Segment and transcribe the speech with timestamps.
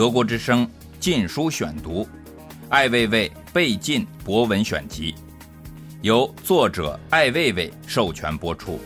[0.00, 0.66] 德国之声
[0.98, 2.04] 《禁书选读》，
[2.70, 5.14] 艾未未被禁博文选集，
[6.00, 8.80] 由作者艾未未授权播出。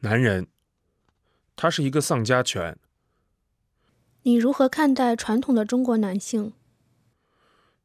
[0.00, 0.46] 男人，
[1.54, 2.78] 他是一个丧家犬。
[4.22, 6.54] 你如何看待传统的中国男性？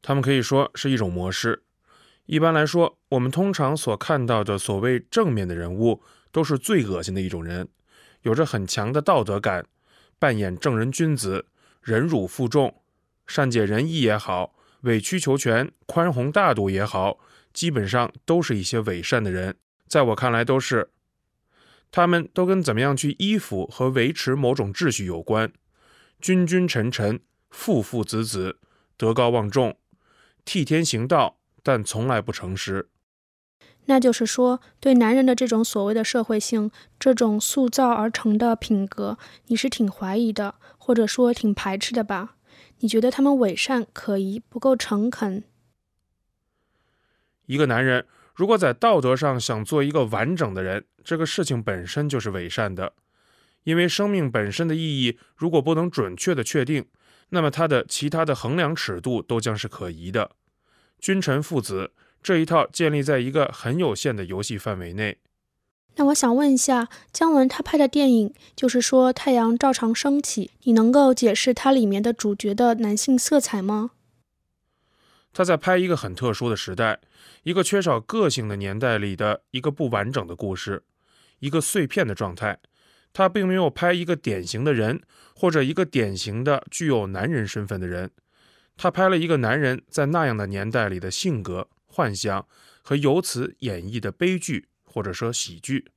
[0.00, 1.64] 他们可以说是一种模式。
[2.24, 6.02] 一般来说，我们通常所看到的所谓正面的人物，
[6.38, 7.66] 都是最恶心的一种人，
[8.22, 9.66] 有着很强的道德感，
[10.20, 11.46] 扮演正人君子，
[11.82, 12.80] 忍辱负重，
[13.26, 17.18] 善解人意也好，委曲求全、宽宏大度也好，
[17.52, 19.56] 基本上都是一些伪善的人。
[19.88, 20.90] 在我看来，都是。
[21.90, 25.52] 他们都跟怎么样去依附和维持某种秩序有关，
[26.20, 27.18] 君君臣臣，
[27.50, 28.60] 父父子子，
[28.96, 29.76] 德高望重，
[30.44, 32.88] 替天行道，但从来不诚实。
[33.90, 39.16] 那就是说，对男人的这种所谓的社会性，这种塑造而成的品格，
[39.46, 42.36] 你是挺怀疑的，或者说挺排斥的吧？
[42.80, 45.42] 你觉得他们伪善可疑，不够诚恳？
[47.46, 48.06] 一个男人。
[48.34, 52.92] 如果在道德上想做一个完整的人，这个事情本身就是伪善的，
[53.64, 56.84] 因为生命本身的意义如果不能准确的确定，
[57.30, 60.32] 那么他的其他的衡量尺度都将是可疑的。
[61.00, 65.18] 君臣父子这一套建立在一个很有限的游戏范围内。
[65.96, 73.90] 那我想问一下，姜文他拍的电影就是说太阳照常升起，你能够解释它里面的主角的男性色彩吗？
[75.32, 77.00] 他在拍一个很特殊的时代，
[77.42, 80.84] 一个缺少个性的年代里的一个不完整的故事，
[81.40, 82.58] 一个碎片的状态。
[83.12, 85.02] 他并没有拍一个典型的人，
[85.34, 88.10] 或者一个典型的具有男人身份的人。
[88.76, 92.46] 他拍了一个男人在那样的年代里的性格、幻想
[92.80, 95.90] 和由此演绎的悲剧，或者说喜剧。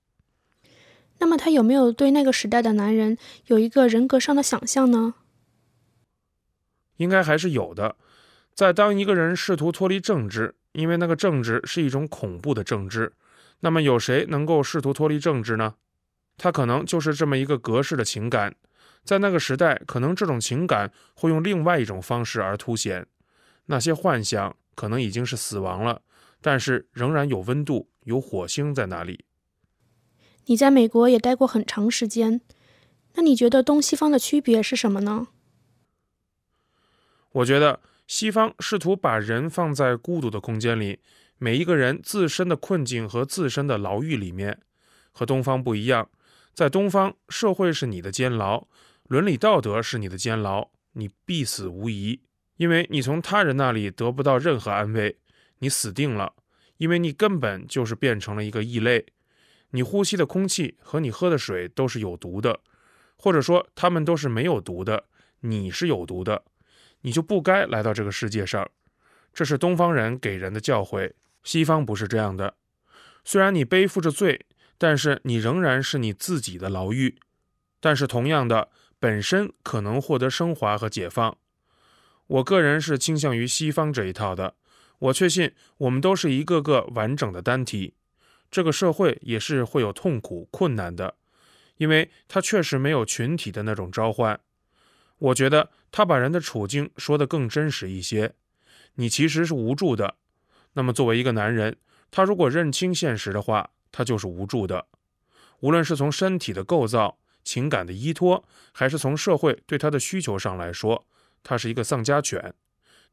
[1.19, 5.13] 那么他有没有对那个时代的男人有一个人格上的想象呢？
[6.97, 7.97] 应该还是有的。
[8.55, 13.13] 在当一个人试图脱离政治，因为那个政治是一种恐怖的政治，
[13.59, 15.75] 那么有谁能够试图脱离政治呢？
[16.35, 18.55] 他可能就是这么一个格式的情感，
[19.03, 23.05] 在那个时代，可能这种情感会用另外一种方式而凸显。
[23.67, 26.01] 那些幻想可能已经是死亡了，
[26.41, 29.25] 但是仍然有温度，有火星在那里。
[30.45, 32.41] 你在美国也待过很长时间，
[33.13, 35.27] 那你觉得东西方的区别是什么呢？
[37.33, 37.81] 我觉得。
[38.07, 40.99] 西方试图把人放在孤独的空间里，
[41.37, 44.59] 每一个人自身的困境和自身的牢狱里面，
[45.11, 46.09] 和东方不一样。
[46.53, 48.67] 在东方，社会是你的监牢，
[49.03, 52.19] 伦理道德是你的监牢，你必死无疑，
[52.61, 55.17] 因为你从他人那里得不到任何安慰，
[55.57, 56.33] 你死定了，
[56.77, 59.03] 因为你根本就是变成了一个异类，
[59.71, 62.59] 你呼吸的空气和你喝的水都是有毒的，
[63.15, 65.05] 或者说他们都是没有毒的，
[65.39, 66.43] 你是有毒的。
[67.01, 68.69] 你就不该来到这个世界上，
[69.33, 71.13] 这是东方人给人的教诲。
[71.43, 72.53] 西方不是这样的。
[73.25, 74.45] 虽然你背负着罪，
[74.77, 77.17] 但是你仍然是你自己的牢狱。
[77.79, 78.69] 但是同样的，
[78.99, 81.35] 本身可能获得升华和解放。
[82.31, 84.55] 我个人是倾向于西方这一套的。
[84.99, 87.95] 我确信我们都是一个个完整的单体。
[88.49, 91.15] 这个社会也是会有痛苦、困难的，
[91.75, 94.39] 因为它确实没有群体的那种召唤。
[95.17, 98.33] 我觉得他把人的处境说得更真实一些。
[98.95, 100.15] 你其实是无助的。
[100.73, 101.75] 那么作为一个男人，
[102.09, 104.87] 他如果认清现实的话，他就是无助的。
[105.59, 111.05] 无论是从身体的构造、情感的依托，还是从社会对他的需求上来说，
[111.43, 112.53] 他是一个丧家犬。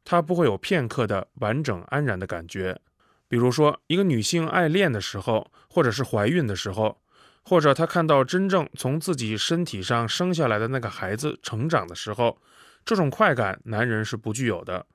[0.03, 2.79] 他不会有片刻的完整安然的感觉。
[3.27, 7.01] 比如说，一个女性爱恋的时候，或者是怀孕的时候。
[7.41, 12.39] 或者他看到真正从自己身体上生下来的那个孩子成长的时候，
[12.85, 14.85] 这种快感男人是不具有的。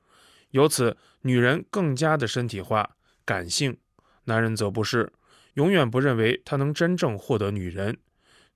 [0.50, 2.90] 由此，女人更加的身体化、
[3.24, 3.76] 感性，
[4.24, 5.12] 男人则不是，
[5.54, 7.98] 永远不认为他能真正获得女人。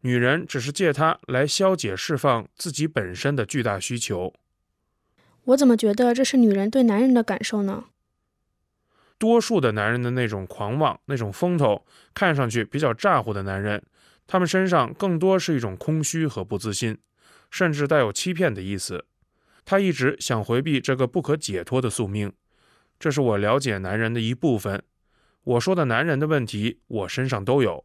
[0.03, 4.33] 女人只是借他来消解、释放自己本身的巨大需求。
[5.49, 7.85] 我怎么觉得这是女人对男人的感受呢？
[9.17, 13.83] 多数的男人的那种狂妄、那种风头，看上去比较咋呼的男人，
[14.27, 16.99] 他们身上更多是一种空虚和不自信，
[17.51, 19.07] 甚至带有欺骗的意思。
[19.65, 22.33] 他一直想回避这个不可解脱的宿命，
[22.99, 24.83] 这是我了解男人的一部分。
[25.45, 27.85] 我说的男人的问题，我身上都有。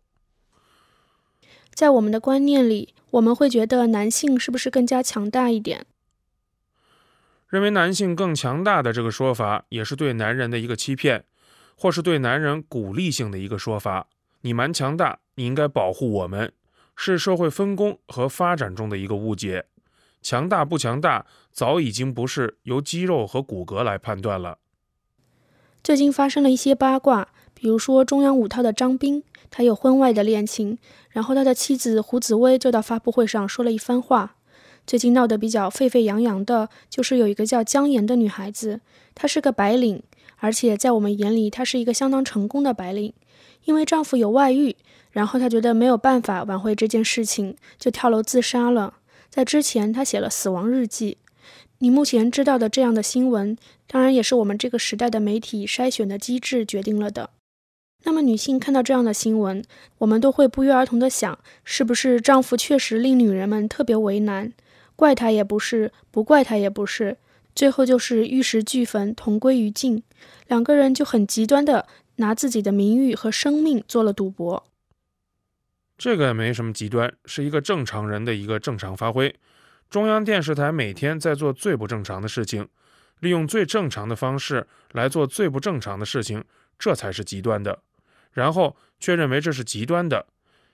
[1.74, 5.86] 在我们的观念里，我们会觉得男性是不是更加强大一点？
[7.54, 11.24] 认为男性更强大的这个说法，也是对男人的一个欺骗，
[11.78, 14.08] 或是对男人鼓励性的一个说法。
[14.42, 16.52] 你蛮强大，你应该保护我们。
[16.96, 19.66] 是社会分工和发展中的一个误解。
[20.24, 24.58] 强大不强大，早已经不是由肌肉和骨骼来判断了。
[25.84, 30.80] 最近发生了一些八卦，比如说中央五套的张斌，他有婚外的恋情，
[31.12, 34.38] 然后他的妻子胡紫薇就到发布会上说了一番话。
[34.86, 38.82] 最近闹得比较沸沸扬扬的，就是有一个叫姜妍的女孩子，
[39.16, 40.04] 她是个白领，
[40.38, 43.14] 而且在我们眼里，她是一个相当成功的白领。
[43.66, 44.76] 因为丈夫有外遇，
[45.12, 48.96] 然后她觉得没有办法挽回这件事情，就跳楼自杀了。
[49.30, 51.18] 在之前，她写了死亡日记。
[51.80, 53.58] 你目前知道的这样的新闻，
[53.88, 57.30] 当然也是我们这个时代的媒体筛选的机制决定了的。
[58.04, 59.64] 那么，女性看到这样的新闻，
[60.00, 64.52] 我们都会不约而同的想，是不是丈夫确实令女人们特别为难？
[64.96, 67.18] 怪他也不是，不怪他也不是，
[67.56, 70.04] 最后就是玉石俱焚，同归于尽。
[70.48, 71.88] 两个人就很极端的
[72.18, 74.66] 拿自己的名誉和生命做了赌博。
[75.98, 79.34] 这个也没什么极端，是一个正常人的一个正常发挥。
[79.90, 82.68] 中央电视台每天在做最不正常的事情，
[83.20, 86.44] 利用最正常的方式来做最不正常的事情，
[86.80, 87.80] 这才是极端的。
[88.32, 90.26] 然后却认为这是极端的，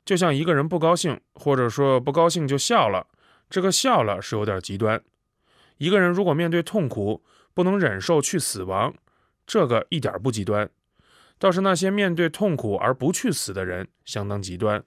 [0.05, 3.07] 就像一个人不高兴，或者说不高兴就笑了。
[3.49, 5.01] 这个笑了是有点极端。
[5.77, 7.23] 一个人如果面对痛苦
[7.53, 8.93] 不能忍受去死亡，
[9.47, 10.69] 这个一点不极端。
[11.37, 14.83] 倒是那些面对痛苦而不去死的人相当极端。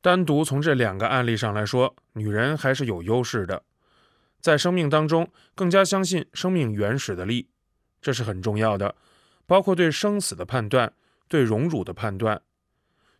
[0.00, 3.62] 单独从这两个案例上来说，女人还是有优势的，
[4.40, 7.48] 在生命当中更加相信生命原始的力，
[8.02, 8.96] 这是很重要的。
[9.46, 10.92] 包括对生死的判断，
[11.28, 12.42] 对荣辱的判断，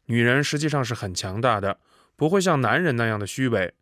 [0.06, 1.78] 女人实际上是很强大的，
[2.16, 3.72] 不会像男人那样的虚伪。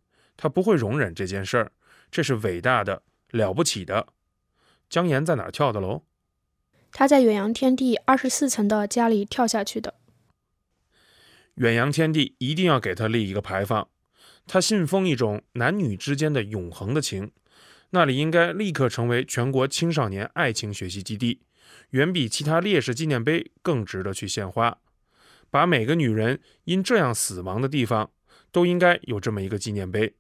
[0.43, 1.71] 他不会容忍这件事儿，
[2.11, 4.09] 这是伟大的、了不起的。
[4.91, 6.03] 姜岩在哪儿跳的楼？
[6.91, 9.95] 他在远洋天地二十四层的家里跳下去的。
[11.55, 13.87] 远洋天地一定要给他立一个牌坊。
[14.49, 17.31] 他信奉一种男女之间的永恒的情，
[17.91, 21.43] 那里应该立刻成为全国青少年爱情学习基地，
[21.91, 24.79] 远比其他烈士纪念碑更值得去献花。
[25.49, 28.11] 把每个女人因这样死亡的地方。
[28.51, 30.15] 都应该有这么一个纪念碑，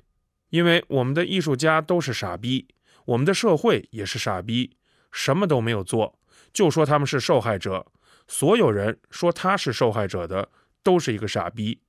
[0.52, 2.68] 因为我们的艺术家都是傻逼，
[3.06, 4.76] 我们的社会也是傻逼，
[5.10, 6.18] 什么都没有做，
[6.52, 7.86] 就说他们是受害者。
[8.28, 10.50] 所有人说他是受害者的，
[10.82, 11.80] 都是一个傻逼。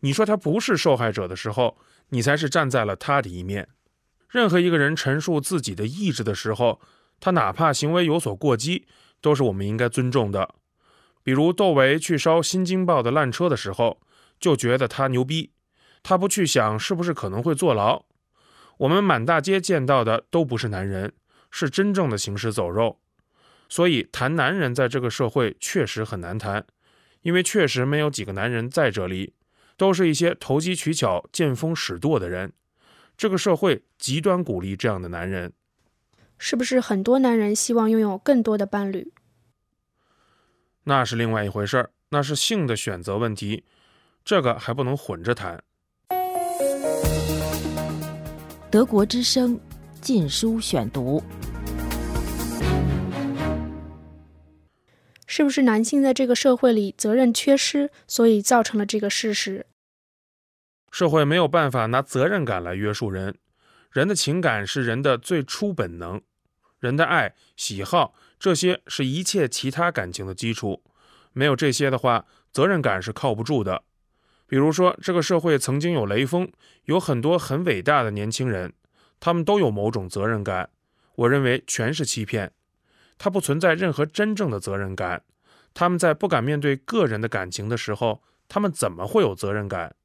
[0.00, 1.78] 你说他不是受害者的时候，
[2.10, 3.70] 你才是站在了他的一面。
[4.28, 6.82] 任何一个人陈述自己的意志的时候，
[7.18, 8.86] 他哪怕行为有所过激，
[9.22, 10.54] 都是我们应该尊重的。
[11.22, 14.02] 比如窦唯去烧《新京报》的烂车的时候，
[14.38, 15.52] 就觉得他牛逼。
[16.02, 18.04] 他不去想是不是可能会坐牢。
[18.78, 21.12] 我们满大街见到的都不是男人，
[21.50, 22.98] 是真正的行尸走肉。
[23.68, 26.66] 所以谈男人在这个社会确实很难谈，
[27.22, 29.34] 因为确实没有几个男人在这里，
[29.76, 32.52] 都是一些投机取巧、见风使舵的人。
[33.16, 35.52] 这个社会极端鼓励这样的男人。
[36.38, 39.12] 是不是很多男人希望拥有更多的伴侣？
[40.84, 43.64] 那是另外一回事儿，那是性的选择问题，
[44.24, 45.62] 这个还不能混着谈。
[48.72, 49.54] 德国之声
[50.00, 51.20] 《禁书选读》：
[55.26, 59.66] 是不是男性在这个社会里责任缺失，所以造成了这个事实？
[60.90, 63.36] 社会没有办法拿责任感来约束人。
[63.90, 66.22] 人的情感是人的最初本能，
[66.78, 70.82] 人的爱、喜好，这些是一切其他感情的基础。
[71.34, 73.82] 没有这些的话，责任感是靠不住的。
[74.52, 76.46] 比如说，这个社会曾经有雷锋，
[76.84, 78.74] 有很多很伟大的年轻人，
[79.18, 80.68] 他们都有某种责任感。
[81.14, 82.52] 我认为全是欺骗，
[83.16, 85.24] 他不存在任何真正的责任感。
[85.72, 89.96] 他们在不敢面对个人的感情的时候，他们怎么会有责任感？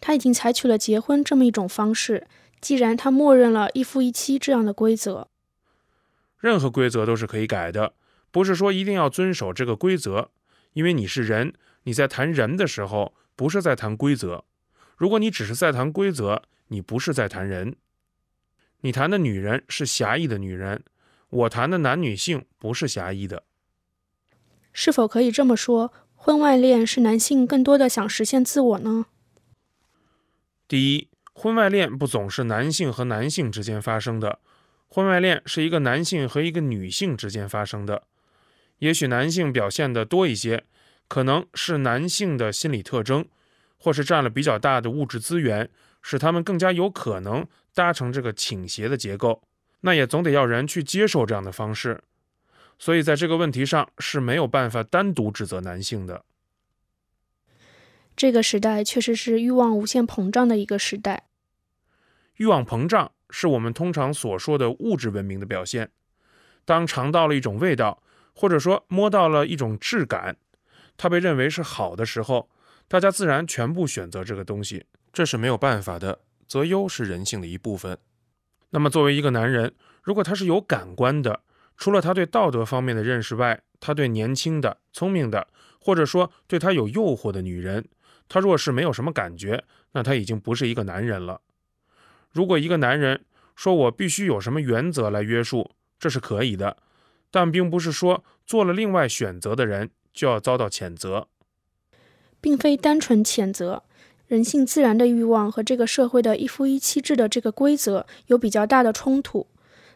[0.00, 2.26] 他已经采取了结婚这么一种方式，
[2.62, 5.28] 既然他默认了一夫一妻这样的规则，
[6.38, 7.92] 任何规则都是可以改的，
[8.30, 10.30] 不是说一定要遵守这个规则，
[10.72, 11.52] 因为你是人。
[11.84, 14.44] 你在谈人的时候，不是在谈规则。
[14.96, 17.74] 如果你只是在谈规则，你不是在谈人。
[18.82, 20.84] 你谈的女人是狭义的女人，
[21.28, 23.42] 我谈的男女性不是狭义的。
[24.72, 29.06] 是否可以这么说，婚外恋是男性更多的想实现自我呢？
[30.68, 34.38] 第一，婚外恋不总是男性和男性之间发生的，
[34.86, 38.04] 婚外恋是一个男性和一个女性之间发生的。
[38.78, 40.64] 也许男性表现的多一些。
[41.12, 43.28] 可能是男性的心理特征，
[43.76, 45.68] 或是占了比较大的物质资源，
[46.00, 49.42] 使他们更加有可能搭成这个倾斜的结构。
[49.82, 52.02] 那也总得要人去接受这样的方式。
[52.78, 56.24] 所以在这个问题上是没有办法单独指责男性的。
[58.16, 61.24] 这个时代确实是欲望无限膨胀的一个时代。
[62.36, 65.90] 欲望膨胀是我们通常所说的物质文明的表现。
[66.64, 68.02] 当尝到了一种味道，
[68.34, 70.38] 或者说摸到了一种质感，
[70.96, 72.48] 它被认为是好的时候，
[72.88, 74.86] 大家自然全部选择这个东西。
[75.12, 77.98] 这是没有办法的，择优是人性的一部分。
[78.70, 81.42] 那么，作为一个男人，如果他是有感官的，
[81.76, 85.48] 除了他对道德方面的认识外，他对年轻的、聪明的，
[85.80, 87.86] 或者说对他有诱惑的女人，
[88.28, 91.42] 他若是没有什么感觉，那他已经不是一个男人了。
[92.30, 96.78] 如果一个男人说我必须有什么原则来约束，这是可以的，
[97.30, 101.28] 但并不是说做了另外选择的人就要遭到谴责，
[102.40, 103.82] 并非单纯谴责。
[104.26, 109.46] 人性自然的欲望和这个社会的一夫一妻制的这个规则有比较大的冲突。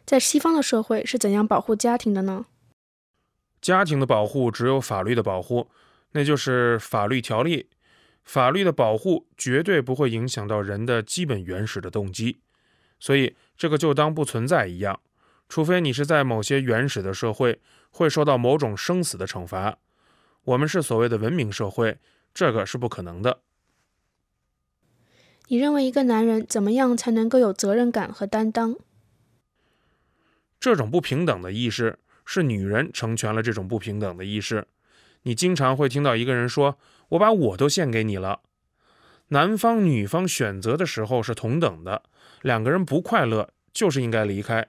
[0.04, 2.46] 在西方的社会是怎样保护家庭的呢？
[3.62, 5.68] 家庭的保护只有法律的保护，
[6.12, 7.68] 那就是法律条例。
[8.22, 12.40] 法律的保护绝对不会影响到人的基本原始的动机，
[12.98, 15.00] 所以这个就当不存在一样。
[15.48, 19.78] 除非你是在某些原始的社会会受到某种生死的惩罚，
[20.46, 21.98] 我们是所谓的文明社会，
[22.32, 23.40] 这个是不可能的。
[25.48, 28.76] 你认为一个男人怎么样才能够有责任感和担当？
[30.60, 34.68] 这种不平等的意识是女人成全了这种不平等的意识。
[35.22, 36.78] 你经常会听到一个人说
[37.10, 38.40] ：“我把我都献给你了。”
[39.28, 42.04] 男方女方选择的时候是同等的，
[42.42, 44.68] 两个人不快乐就是应该离开。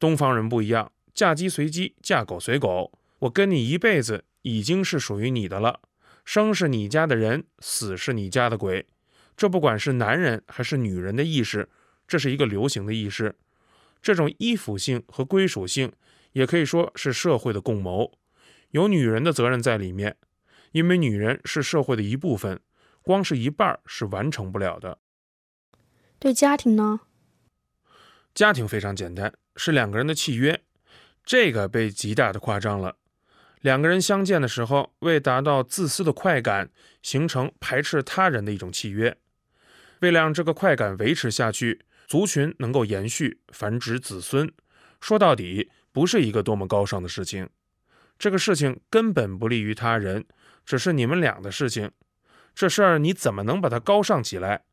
[0.00, 2.90] 东方人不一样，嫁鸡随鸡，嫁狗随狗。
[3.20, 5.80] 我跟你一辈子已经是属于你的了，
[6.22, 8.86] 生是你家的人，死是你家的鬼。
[9.34, 11.68] 这不管是男人还是女人的意识，
[12.06, 13.34] 这是一个流行的意识。
[14.02, 15.90] 这种依附性和归属性，
[16.32, 18.12] 也可以说是社会的共谋，
[18.72, 20.16] 有女人的责任在里面，
[20.72, 22.60] 因为女人是社会的一部分，
[23.00, 24.98] 光是一半是完成不了的。
[26.18, 27.00] 对家庭呢？
[28.34, 30.62] 家庭非常简单，是两个人的契约，
[31.24, 32.96] 这个被极大的夸张了。
[33.64, 36.68] 两个人相见的时候，为达到自私的快感，
[37.00, 39.16] 形成排斥他人的一种契约。
[40.00, 44.52] 为了让这个快感维持下去，族群能够延续、繁殖子孙，
[45.00, 47.48] 说到底不是一个多么高尚的事情。
[48.18, 50.26] 这个事情根本不利于他人，
[50.66, 51.90] 只是你们俩的事情。
[52.54, 54.64] 这事儿你怎么能把它高尚起来？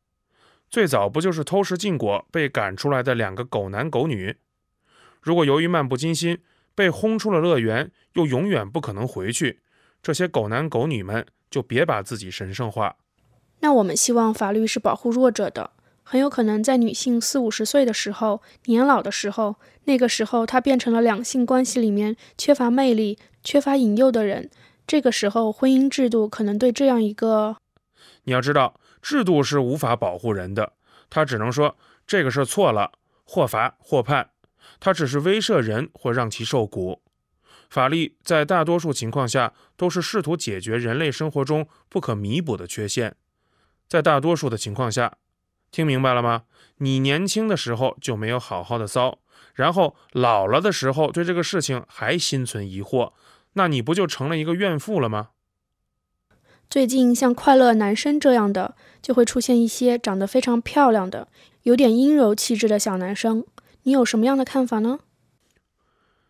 [0.68, 4.36] 最早不就是偷食禁果被赶出来的两个狗男狗女？
[5.22, 6.42] 如果由于漫不经心
[6.74, 9.60] 被轰出了乐园，又永远不可能回去，
[10.02, 12.96] 这些狗男狗女们就别把自己神圣化。
[13.60, 15.70] 那我们希望法律是保护弱者的，
[16.02, 24.50] 很有可能在女性四五十岁的时候、年老的时候，那个时候她变成了两性关系里面缺乏魅力、缺乏引诱的人。
[24.84, 27.56] 这个时候，婚姻制度可能对这样一个……
[28.24, 30.72] 你要知道，制度是无法保护人的，
[31.08, 32.90] 他只能说这个事错了，
[33.24, 34.30] 或罚或判，
[34.80, 37.02] 他只是威慑人或让其受苦。
[37.70, 43.16] 法律在大多数情况下都是试图解决人类生活中不可弥补的缺陷。
[43.88, 45.16] 在大多数的情况下，
[45.70, 46.42] 听明白了吗？
[46.78, 49.18] 你年轻的时候就没有好好的骚，
[49.54, 53.12] 然后老了的时候对这个事情还心存疑惑，
[53.54, 55.30] 那你不就成了一个怨妇了吗？
[56.68, 61.28] 最近像快乐男生这样的，就会出现一些长得非常漂亮的、
[61.62, 63.44] 有点阴柔气质的小男生，
[63.84, 65.00] 你有什么样的看法呢？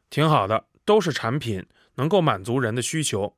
[0.08, 3.36] 挺好的，都是产品，能够满足人的需求。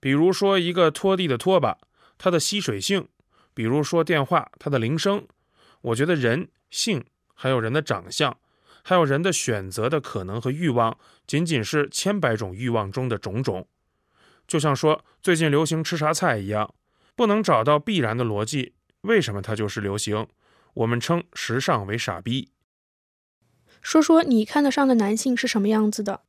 [0.00, 1.78] 比如说一个拖地的拖把，
[2.18, 3.08] 它的吸水性。
[3.54, 5.26] 比如说电话，它的铃声，
[5.82, 8.38] 我觉得人性，还有人的长相，
[8.82, 10.96] 还有人的选择的可能和欲望，
[11.26, 13.68] 仅仅是千百种欲望中的种种。
[14.48, 16.74] 就像说最近流行吃啥菜一样，
[17.14, 20.26] 不能找到必然的逻辑，为什么它就是流行？
[20.74, 22.51] 我们称时尚为傻逼。
[23.82, 26.22] 说说你看得上的男性是什么样子的？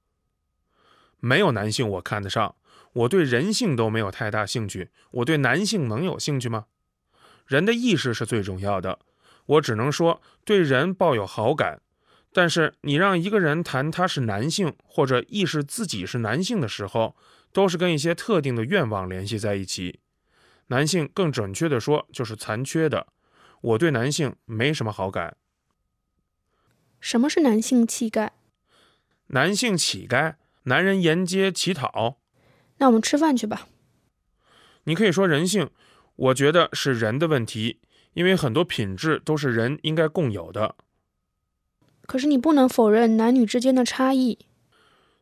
[1.20, 2.56] 没有男性我看得上，
[2.92, 6.66] 我对人性都没有太大兴趣，我对男性能有兴趣吗？
[7.46, 9.00] 人的意识是最重要的，
[9.46, 11.82] 我只能说对人抱有好感。
[12.36, 17.16] 但是你让一个人谈他是男性或者意识自己是男性的时候，
[17.52, 20.00] 都是跟一些特定的愿望联系在一起。
[20.68, 23.06] 男性更准确的说就是残缺的。
[23.62, 25.38] 我对男性没什么好感。
[27.04, 28.30] 什么是男性乞丐？
[29.28, 32.18] 男性乞丐，男人沿街乞讨。
[32.78, 33.68] 那我们吃饭去吧。
[34.86, 35.70] 你可以说人性。
[36.16, 37.82] 我觉得是人的问题，
[38.14, 40.76] 因为很多品质都是人应该共有的。
[42.06, 44.40] 可是你不能否认男女之间的差异。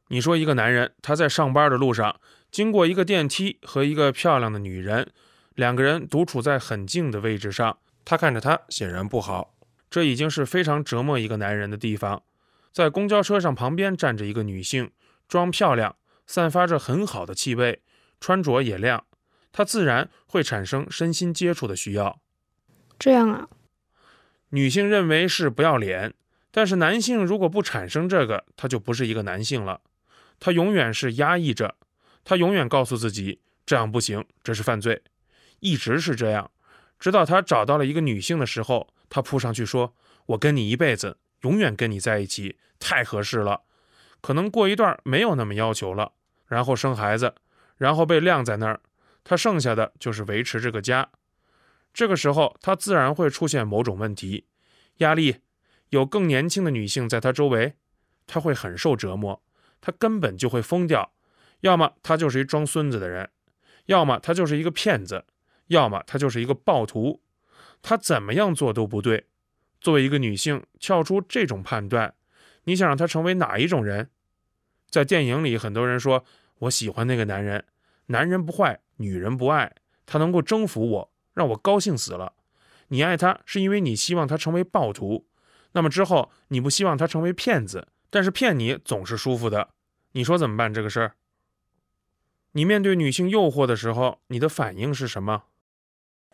[0.10, 2.20] 你说一个男人他在上班的路上
[2.52, 5.10] 经过一个电梯和一个漂亮的女人，
[5.56, 9.56] 两个人独处在很近的位置上，他看着她显然不好。
[9.92, 12.24] 这已经是非常折磨一个男人的地方。
[12.72, 14.90] 在公交车上旁边站着一个女性，
[15.28, 17.82] 装漂亮，散发着很好的气味，
[18.22, 19.06] 穿着也亮，
[19.52, 22.22] 他自然会产生身心接触的需要。
[22.98, 23.50] 这样啊，
[24.52, 26.14] 女性认为是不要脸，
[26.52, 29.82] 但是男性如果不产生这个，他就不是一个男性了。
[30.40, 31.76] 他永远是压抑着，
[32.24, 35.02] 他永远告诉自己这样不行，这是犯罪，
[35.60, 36.50] 一直是这样，
[36.98, 38.88] 直到他找到了一个女性的时候。
[39.12, 39.94] 他扑上去说
[40.26, 43.64] ：“我跟你一辈子，永远跟你在一起，太合适了。
[44.22, 46.14] 可能过一段没有那么要求了，
[46.48, 47.36] 然后生孩子，
[47.76, 48.80] 然后被晾在那儿，
[49.26, 51.10] 他剩下的就是维持这个家。
[51.94, 54.46] 这个时候，他自然会出现某种问题，
[55.00, 55.42] 压力，
[55.90, 57.74] 有更年轻的女性在他周围，
[58.26, 59.44] 他会很受折磨，
[59.82, 61.12] 他根本就会疯掉。
[61.60, 63.30] 要么他就是一装孙子的人，
[63.88, 65.26] 要么他就是一个骗子，
[65.68, 67.22] 要么他就是一个暴徒。”
[67.82, 69.28] 她怎么样做都不对。
[69.80, 72.14] 作为一个女性，跳出这种判断，
[72.66, 74.10] 你想让她成为哪一种人？
[74.90, 76.24] 在电影里，很多人说
[76.60, 77.66] 我喜欢那个男人，
[78.08, 79.74] 男人不坏，女人不爱，
[80.06, 82.34] 他能够征服我，让我高兴死了。
[82.90, 85.26] 你爱他是因为你希望他成为暴徒，
[85.72, 89.70] 那么之后你不希望他成为骗子，但是骗你总是舒服的。
[90.12, 91.16] 你说怎么办这个事儿？
[92.52, 95.44] 你面对女性诱惑的时候，你的反应是什么？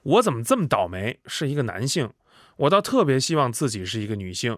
[0.08, 1.20] 我怎么这么倒霉？
[1.26, 2.14] 是一个男性，
[2.56, 4.58] 我倒特别希望自己是一个女性。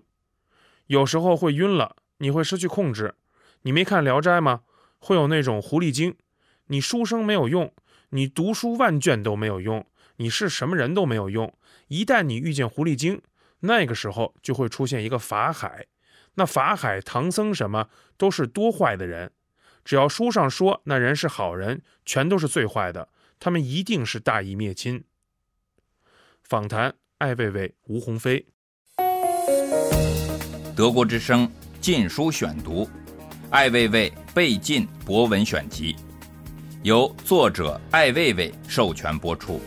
[0.86, 3.16] 有时候会晕了，你会失去控制。
[3.64, 4.62] 你没看《聊斋》吗？
[5.00, 6.16] 会有那种狐狸精。
[6.68, 7.74] 你书生没有用，
[8.10, 9.88] 你读书万卷都没有用，
[10.18, 11.52] 你是什么人都没有用。
[11.88, 13.20] 一旦你遇见狐狸精，
[13.62, 15.88] 那个时候就会出现一个法海。
[16.36, 19.32] 那法海、唐僧什么都是多坏的人。
[19.84, 23.10] 只要书上说那人是好人，全都是最坏的。
[23.40, 25.04] 他们一定是大义灭亲。
[26.50, 28.44] 访谈：艾未未、吴鸿飞。
[30.76, 31.48] 德国之声
[31.80, 32.86] 《禁书选读》，
[33.52, 35.96] 艾未未被禁博文选集，
[36.82, 39.62] 由作者艾未未授权播出。